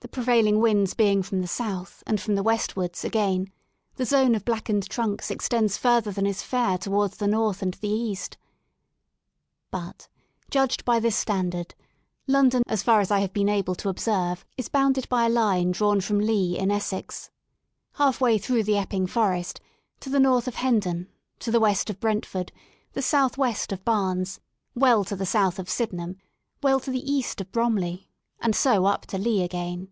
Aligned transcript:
The 0.00 0.22
prevailing 0.24 0.60
winds 0.60 0.92
being 0.92 1.22
from 1.22 1.40
the 1.40 1.46
south 1.48 2.02
and 2.06 2.18
froni 2.18 2.36
the 2.36 2.42
westwards, 2.42 3.06
again, 3.06 3.50
the 3.96 4.04
zone 4.04 4.34
of 4.34 4.44
blackened 4.44 4.86
trunks 4.90 5.30
extends 5.30 5.78
further 5.78 6.12
than 6.12 6.26
is 6.26 6.42
fair 6.42 6.76
towards 6.76 7.16
the 7.16 7.26
north 7.26 7.62
and 7.62 7.72
the 7.72 7.88
east. 7.88 8.36
But 9.70 10.06
judged 10.50 10.84
by 10.84 11.00
this 11.00 11.16
standard, 11.16 11.74
London, 12.26 12.64
as 12.68 12.82
far 12.82 13.00
as 13.00 13.10
I 13.10 13.20
have 13.20 13.32
been 13.32 13.48
able 13.48 13.74
to 13.76 13.88
observe, 13.88 14.44
is 14.58 14.68
bounded 14.68 15.08
by 15.08 15.24
a 15.24 15.28
line 15.30 15.70
drawn 15.70 16.02
from 16.02 16.20
Leigh, 16.20 16.58
in 16.58 16.70
Essex, 16.70 17.30
half 17.94 18.20
way 18.20 18.36
through 18.36 18.64
the 18.64 18.76
Epping 18.76 19.06
Forest, 19.06 19.58
to 20.00 20.10
the 20.10 20.20
north 20.20 20.46
of 20.46 20.56
Hen 20.56 20.80
don, 20.80 21.08
to 21.38 21.50
the 21.50 21.60
west 21.60 21.88
of 21.88 21.98
Brentford, 21.98 22.52
the 22.92 23.02
southwest 23.02 23.72
of 23.72 23.82
Barnes, 23.86 24.38
well 24.74 25.02
to 25.02 25.16
the 25.16 25.26
south 25.26 25.58
of 25.58 25.70
Sydenham, 25.70 26.18
well 26.62 26.78
to 26.78 26.90
the 26.90 27.10
east 27.10 27.40
of 27.40 27.50
Bromley, 27.50 28.10
and 28.38 28.54
so 28.54 28.84
up 28.84 29.06
to 29.06 29.16
Leigh 29.16 29.42
again. 29.42 29.88